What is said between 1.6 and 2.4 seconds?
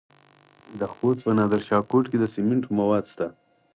شاه کوټ کې د